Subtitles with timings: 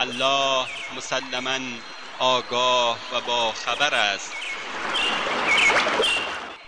[0.00, 1.58] الله مسلما
[2.20, 4.32] آگاه و با خبر است.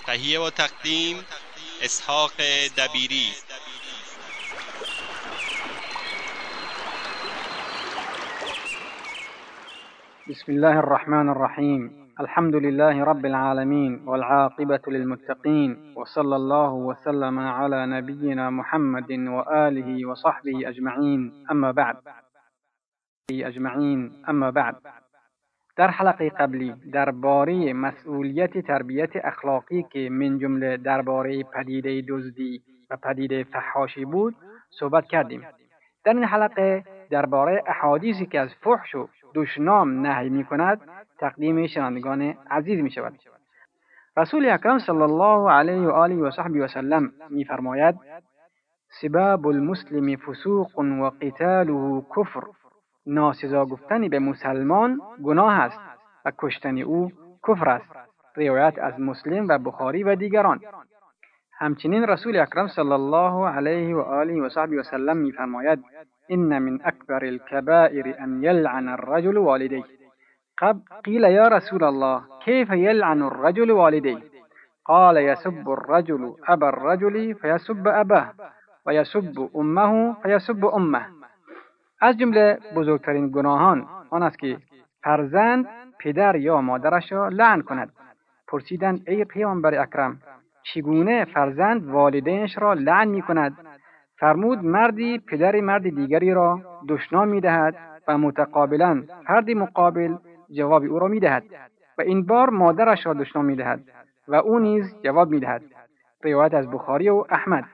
[0.07, 1.17] تهیه و تقدیم
[1.83, 2.33] اسحاق
[2.79, 3.29] دبیری.
[10.29, 18.51] بسم الله الرحمن الرحيم الحمد لله رب العالمين والعاقبة للمتقين وصلى الله وسلم على نبينا
[18.51, 21.97] محمد وآله وصحبه أجمعين أما بعد
[23.31, 24.77] اجمعین اما بعد
[25.77, 33.45] در حلقه قبلی درباره مسئولیت تربیت اخلاقی که من جمله درباره پدیده دزدی و پدیده
[33.45, 34.35] فحاشی بود
[34.71, 35.47] صحبت کردیم.
[36.05, 40.81] در این حلقه درباره احادیثی که از فحش و دشنام نهی می کند
[41.19, 43.19] تقدیم شنوندگان عزیز می شود
[44.17, 47.95] رسول اکرم صلی الله علیه و آله و صحبی و سلم می فرماید
[49.01, 52.43] سباب المسلم فسوق و قتاله کفر.
[53.07, 55.81] ناسزا گفتن به مسلمان گناه است
[56.25, 57.13] و کشتن او
[57.49, 57.91] کفر است.
[58.37, 60.61] روایت از مسلم و بخاری و دیگران.
[61.59, 65.85] همچنین رسول اکرم صلی الله علیه و آله و صحبه و سلم میفرماید
[66.29, 69.85] ان من اکبر الكبائر ان یلعن الرجل والديه
[70.59, 74.19] قب قیل یا رسول الله كيف يلعن الرجل والديه
[74.85, 78.33] قال يسب الرجل ابا الرجل فيسب اباه
[78.87, 81.07] ويسب امه فيسب امه.
[82.01, 84.59] از جمله بزرگترین گناهان آن است که
[85.03, 85.67] فرزند
[85.99, 87.93] پدر یا مادرش را لعن کند.
[88.49, 90.19] پرسیدند ای پیامبر اکرم
[90.63, 93.57] چگونه فرزند والدینش را لعن می کند
[94.19, 97.77] فرمود مردی پدر مرد دیگری را دشنام می دهد
[98.09, 100.17] و متقابلا فرد مقابل
[100.51, 101.45] جواب او را می دهد
[101.99, 103.81] و این بار مادرش را دشنام می دهد
[104.29, 105.63] و او نیز جواب می دهد
[106.25, 107.65] روایت از بخاری و احمد.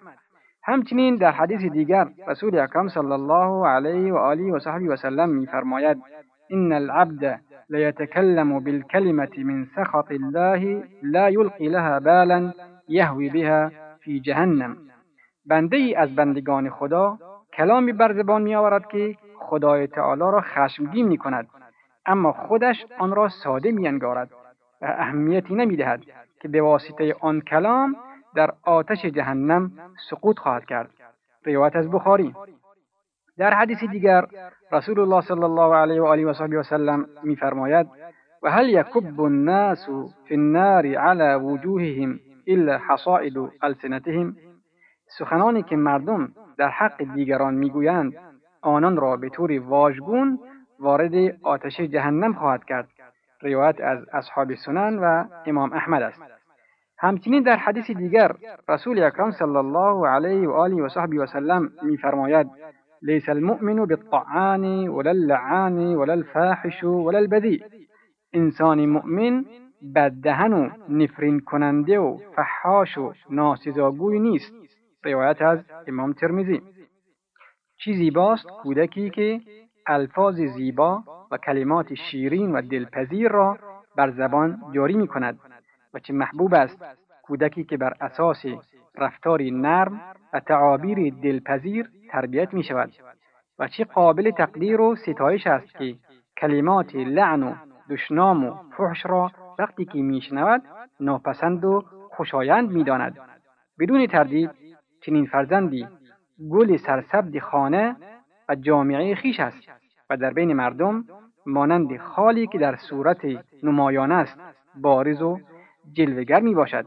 [0.69, 5.29] همچنین در حدیث دیگر رسول اکرم صلی الله علیه و آله و صحبه و سلم
[5.29, 5.99] میفرماید
[6.51, 7.41] ان العبد
[7.71, 12.53] لیتکلم بالکلمة من سخط الله لا یلقی لها بالا
[12.89, 14.77] یهوی بها فی جهنم.
[15.47, 17.19] بنده ای از بندگان خدا
[17.53, 21.47] کلامی بر زبان می آورد که خدای تعالی را خشمگین می کند
[22.07, 24.31] اما خودش آن را ساده می انگارد
[24.83, 26.03] و اهمیتی نمی دهد
[26.41, 27.97] که به واسطه آن کلام
[28.37, 29.73] در آتش جهنم
[30.11, 30.91] سقوط خواهد کرد.
[31.45, 32.35] روایت از بخاری.
[33.39, 34.27] در حدیث دیگر
[34.73, 37.87] رسول الله صلی الله علیه و آله و صحبه وسلم میفرماید
[38.43, 39.89] و هل یکب الناس
[40.29, 43.33] فی النار علی وجوههم الا حصائد
[43.63, 44.37] السنتهم?
[45.19, 48.13] سخنانی که مردم در حق دیگران می‌گویند
[48.63, 50.39] آنان را به طور واژگون
[50.81, 52.89] وارد آتش جهنم خواهد کرد.
[53.43, 56.36] روایت از اصحاب سنن و امام احمد است.
[56.99, 58.33] همچنین در حدیث دیگر
[58.69, 62.47] رسول اکرم صلی الله علیه و آله و صحبه و سلم میفرماید
[63.03, 67.61] لیس المؤمن بالطعان ولا اللعان ولا الفاحش ولا البذیء
[68.33, 69.45] انسان مؤمن
[69.95, 74.53] بددهن و نفرین کننده و فحاش و ناسزاگوی نیست
[75.05, 76.63] روایت از امام ترمیزی
[77.79, 79.41] چی زیباست کودکی که
[79.87, 83.59] الفاظ زیبا و کلمات شیرین و دلپذیر را
[83.97, 85.39] بر زبان جاری می کند
[85.95, 86.85] و چه محبوب است
[87.23, 88.45] کودکی که بر اساس
[88.99, 90.01] رفتاری نرم
[90.33, 92.93] و تعابیر دلپذیر تربیت می شود
[93.59, 95.95] و چه قابل تقدیر و ستایش است که
[96.41, 97.55] کلمات لعن و
[97.91, 100.63] دشنام و فحش را وقتی که میشنود
[101.01, 103.19] ناپسند و خوشایند می‌داند.
[103.79, 104.51] بدون تردید
[105.01, 105.87] چنین فرزندی
[106.51, 107.97] گل سرسبد خانه
[108.49, 109.69] و جامعه خیش است
[110.11, 111.05] و در بین مردم
[111.47, 113.21] مانند خالی که در صورت
[113.63, 114.41] نمایان است
[114.81, 115.41] بارز و
[115.93, 116.87] جلوگر می باشد.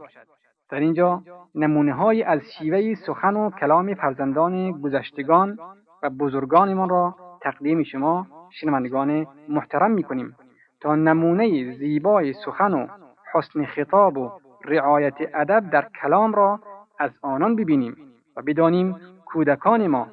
[0.70, 1.22] در اینجا
[1.54, 5.58] نمونه های از شیوه سخن و کلام فرزندان گذشتگان
[6.02, 10.36] و بزرگانمان را تقدیم شما شنوندگان محترم می کنیم
[10.80, 12.86] تا نمونه زیبای سخن و
[13.34, 14.30] حسن خطاب و
[14.64, 16.60] رعایت ادب در کلام را
[16.98, 17.96] از آنان ببینیم
[18.36, 20.06] و بدانیم کودکان ما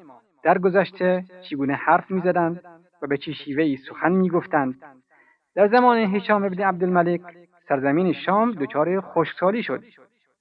[0.43, 2.61] در گذشته چگونه حرف می‌زدند
[3.01, 4.81] و به چه شیوهی سخن می‌گفتند
[5.55, 7.21] در زمان هشام ابن عبدالملک
[7.69, 9.83] سرزمین شام دچار خشکسالی شد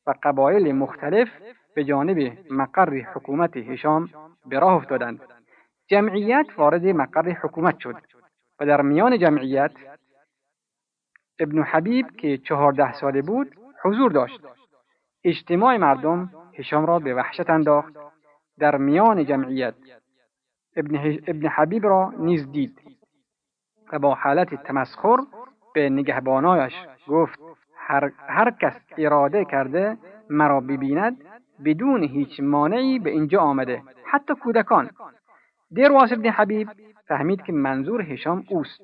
[0.06, 1.28] و قبایل مختلف
[1.75, 4.08] به جانب مقر حکومت هشام
[4.46, 5.20] به راه افتادند.
[5.88, 7.96] جمعیت وارد مقر حکومت شد
[8.61, 9.73] و در میان جمعیت
[11.38, 14.40] ابن حبیب که چهارده ساله بود حضور داشت.
[15.25, 17.94] اجتماع مردم هشام را به وحشت انداخت.
[18.58, 19.75] در میان جمعیت
[20.76, 22.81] ابن, ابن حبیب را نیز دید
[23.93, 25.17] و با حالت تمسخر
[25.75, 26.75] به نگهبانایش
[27.08, 27.38] گفت
[27.76, 29.97] هر, هر کس اراده کرده
[30.31, 31.17] مرا ببیند
[31.64, 33.82] بدون هیچ مانعی به اینجا آمده.
[34.05, 34.91] حتی کودکان.
[35.76, 36.69] درواس ابن حبیب
[37.08, 38.81] فهمید که منظور هشام اوست.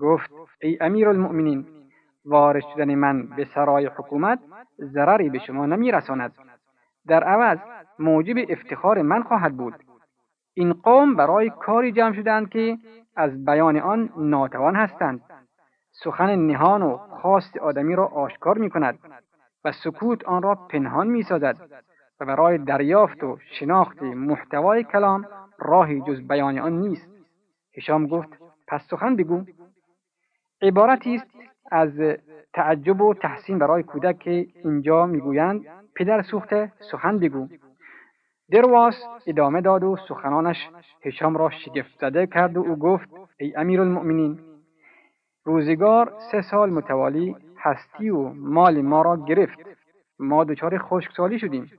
[0.00, 0.30] گفت
[0.62, 1.66] ای امیر المؤمنین
[2.24, 4.38] وارد شدن من به سرای حکومت
[4.80, 6.32] ضرری به شما نمی رساند.
[7.06, 7.58] در عوض
[7.98, 9.74] موجب افتخار من خواهد بود.
[10.54, 12.78] این قوم برای کاری جمع شدند که
[13.16, 15.20] از بیان آن ناتوان هستند.
[15.92, 18.98] سخن نهان و خواست آدمی را آشکار می کند
[19.64, 21.56] و سکوت آن را پنهان می سازد
[22.20, 25.26] و برای دریافت و شناخت محتوای کلام
[25.58, 27.08] راهی جز بیان آن نیست.
[27.76, 28.28] هشام گفت
[28.68, 29.44] پس سخن بگو.
[30.62, 31.26] عبارتی است
[31.70, 32.00] از
[32.52, 35.64] تعجب و تحسین برای کودک که اینجا می‌گویند
[35.96, 37.48] پدر سوخته سخن بگو.
[38.50, 38.94] درواس
[39.26, 40.68] ادامه داد و سخنانش
[41.04, 43.08] هشام را شگفت زده کرد و او گفت
[43.40, 44.49] ای امیر المؤمنین
[45.50, 49.58] روزگار سه سال متوالی هستی و مال ما را گرفت.
[50.18, 51.70] ما دچار خشکسالی شدیم.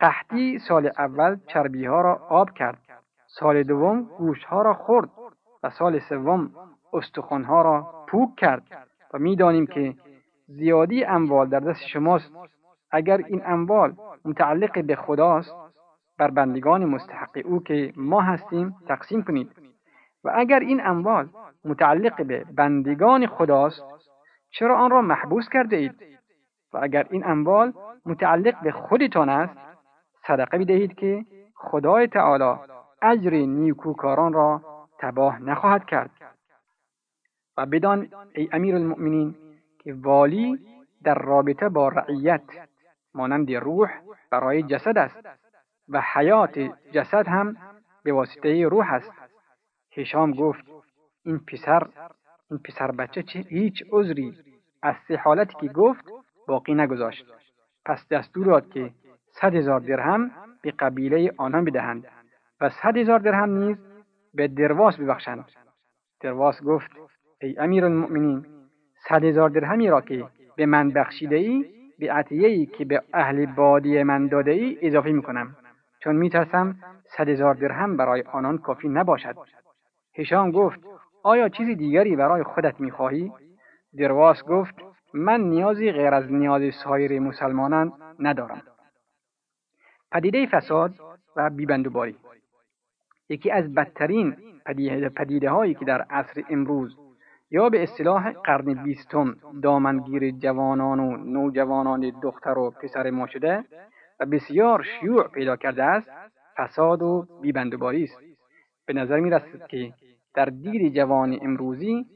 [0.00, 2.78] قحطی سال اول چربی ها را آب کرد.
[3.26, 5.08] سال دوم گوشت ها را خورد
[5.62, 6.50] و سال سوم
[6.92, 8.62] استخوان ها را پوک کرد
[9.14, 9.94] و می‌دانیم که
[10.46, 12.32] زیادی اموال در دست شماست.
[12.90, 15.54] اگر این اموال متعلق به خداست
[16.18, 19.69] بر بندگان مستحق او که ما هستیم تقسیم کنید.
[20.24, 21.28] و اگر این اموال
[21.64, 23.82] متعلق به بندگان خداست
[24.50, 26.02] چرا آن را محبوس کرده اید؟
[26.72, 27.72] و اگر این اموال
[28.06, 29.54] متعلق به خودتان است
[30.26, 31.24] صدقه بدهید که
[31.54, 32.60] خدای تعالی
[33.02, 34.62] اجر نیکوکاران را
[34.98, 36.10] تباه نخواهد کرد.
[37.56, 39.34] و بدان ای امیر المؤمنین
[39.78, 40.58] که والی
[41.04, 42.42] در رابطه با رعیت
[43.14, 43.90] مانند روح
[44.30, 45.28] برای جسد است
[45.88, 46.58] و حیات
[46.92, 47.56] جسد هم
[48.02, 49.12] به واسطه روح است.
[49.96, 50.64] هشام گفت
[51.24, 51.86] این پسر
[52.50, 54.34] این پسر بچه چه هیچ عذری
[54.82, 56.04] از سه حالتی که گفت
[56.48, 57.26] باقی نگذاشت
[57.84, 58.90] پس دستور داد که
[59.40, 60.30] صد هزار درهم
[60.62, 62.04] به قبیله آنان بدهند
[62.60, 63.76] و صد هزار درهم نیز
[64.34, 65.44] به درواس ببخشند
[66.20, 66.90] درواس گفت
[67.42, 68.46] ای امیر المؤمنین
[69.08, 70.26] صد هزار درهمی را که
[70.56, 71.64] به من بخشیده ای
[71.98, 75.56] به عطیه که به اهل بادی من داده ای اضافه می کنم
[75.98, 76.76] چون می ترسم
[77.16, 79.36] صد هزار درهم برای آنان کافی نباشد
[80.20, 80.80] هشام گفت
[81.22, 83.32] آیا چیزی دیگری برای خودت می خواهی؟
[83.98, 84.74] درواس گفت
[85.14, 88.62] من نیازی غیر از نیاز سایر مسلمانان ندارم.
[90.12, 90.94] پدیده فساد
[91.36, 92.16] و بیبندوباری.
[93.28, 94.36] یکی از بدترین
[95.16, 96.96] پدیده هایی که در عصر امروز
[97.50, 103.64] یا به اصطلاح قرن بیستم دامنگیر جوانان و نوجوانان دختر و پسر ما شده
[104.20, 106.10] و بسیار شیوع پیدا کرده است
[106.56, 108.18] فساد و بیبندوباری است.
[108.86, 109.92] به نظر می رسید که
[110.34, 112.06] در دید جوان امروزی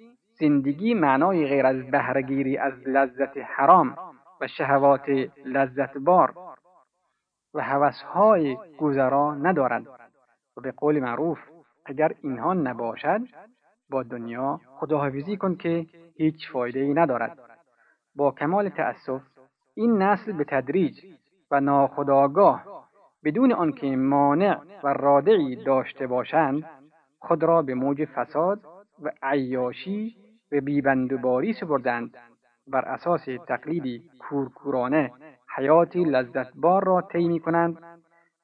[0.40, 3.96] زندگی معنای غیر از بهرهگیری از لذت حرام
[4.40, 5.08] و شهوات
[5.44, 6.34] لذت بار
[7.54, 9.86] و هوسهای گذرا ندارد
[10.56, 11.38] و به قول معروف
[11.86, 13.20] اگر اینها نباشد
[13.90, 17.38] با دنیا خداحافظی کن که هیچ فایده ای ندارد.
[18.16, 19.22] با کمال تأسف
[19.74, 21.00] این نسل به تدریج
[21.50, 22.88] و ناخداگاه
[23.24, 26.64] بدون آنکه مانع و رادعی داشته باشند
[27.28, 28.60] خود را به موج فساد
[29.02, 30.16] و عیاشی
[30.52, 32.16] و بیبندوباری سپردند.
[32.66, 35.12] بر اساس تقلیدی کورکورانه
[35.56, 37.78] حیاتی لذتبار را طی می کنند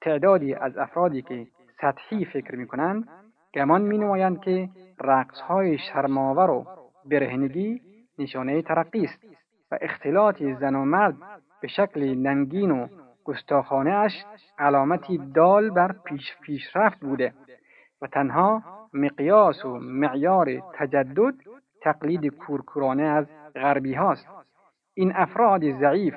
[0.01, 1.47] تعدادی از افرادی که
[1.81, 3.09] سطحی فکر می کنند
[3.55, 4.69] گمان می نمایند که
[5.01, 6.67] رقص های شرماور و
[7.05, 7.81] برهنگی
[8.19, 9.25] نشانه ترقی است
[9.71, 11.17] و اختلاط زن و مرد
[11.63, 12.87] به شکل ننگین و
[13.25, 14.13] گستاخانه اش
[14.59, 17.33] علامتی دال بر پیش پیشرفت بوده.
[18.03, 21.35] و تنها مقیاس و معیار تجدد
[21.83, 24.27] تقلید کورکورانه از غربی هاست.
[24.95, 26.15] این افراد ضعیف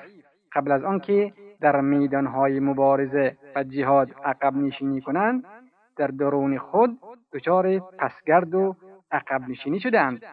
[0.53, 5.43] قبل از آنکه در میدانهای مبارزه و جهاد عقب نشینی کنند
[5.97, 6.99] در درون خود
[7.33, 8.75] دچار پسگرد و
[9.11, 10.23] عقب نشینی شدهاند.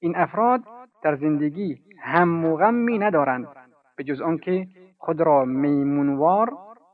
[0.00, 0.60] این افراد
[1.02, 2.62] در زندگی هم و
[2.98, 3.48] ندارند
[3.96, 4.66] به جز آنکه
[4.98, 6.52] خود را میمونوار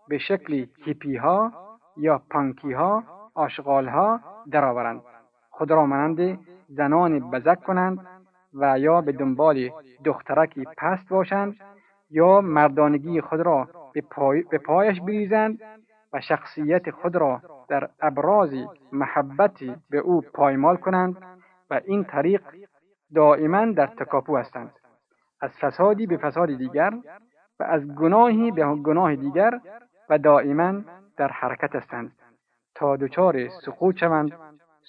[0.09, 1.53] به شکل هیپی ها
[1.97, 4.21] یا پانکی ها آشغال ها
[4.51, 5.03] درآورند.
[5.51, 8.07] خود را مانند زنان بزک کنند
[8.55, 9.71] و یا به دنبال
[10.05, 11.57] دخترکی پست باشند
[12.11, 15.59] یا مردانگی خود را به, پای، به پایش بریزند
[16.13, 18.55] و شخصیت خود را در ابراز
[18.93, 21.17] محبتی به او پایمال کنند
[21.71, 22.43] و این طریق
[23.15, 24.73] دائما در تکاپو هستند.
[25.41, 26.91] از فسادی به فساد دیگر
[27.61, 29.61] و از گناهی به گناه دیگر
[30.11, 30.81] و دائما
[31.17, 32.13] در حرکت هستند.
[32.81, 34.33] تا دچار سقوط شوند.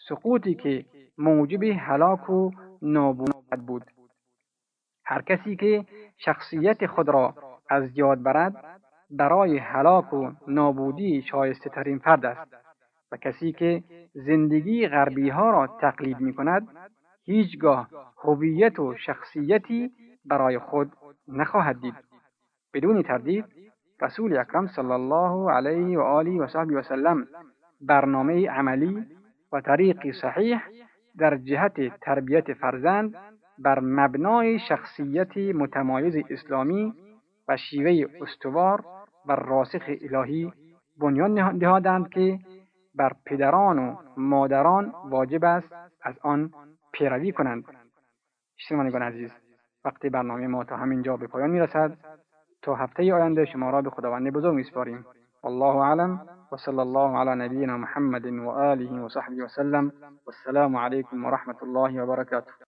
[0.08, 0.86] سقوطی که
[1.18, 3.86] موجب هلاک و نابود بود.
[5.06, 5.86] هر کسی که
[6.18, 7.34] شخصیت خود را
[7.70, 8.80] از یاد برد
[9.10, 12.54] برای هلاک و نابودی شایسته ترین فرد است.
[13.12, 13.84] و کسی که
[14.14, 16.68] زندگی غربی ها را تقلید می کند
[17.24, 17.90] هیچگاه
[18.24, 19.92] هویت و شخصیتی
[20.26, 20.92] برای خود
[21.28, 21.96] نخواهد دید.
[22.74, 23.46] بدون تردید
[24.02, 27.28] رسول اکرم صلی الله علیه و آله و صحبه و سلم
[27.82, 29.06] برنامه عملی
[29.52, 30.60] و طریق صحیح
[31.18, 33.16] در جهت تربیت فرزند
[33.60, 36.94] بر مبنای شخصیت متمایز اسلامی
[37.48, 38.86] و شیوه استوار
[39.26, 40.52] و راسخ الهی
[40.98, 42.40] بنیان نهادند که
[42.96, 46.52] بر پدران و مادران واجب است از آن
[46.92, 47.64] پیروی کنند.
[48.58, 49.32] شنوندگان عزیز
[49.86, 51.98] وقتی برنامه ما تا همینجا به پایان می‌رسد
[52.62, 55.06] تا هفته آینده شما را به خداوند بزرگ میسپاریم.
[55.44, 56.22] والله اعلم.
[56.52, 59.92] وصلى الله على نبينا محمد وآله وصحبه وسلم.
[60.28, 62.54] والسلام عليكم ورحمة الله وبركاته.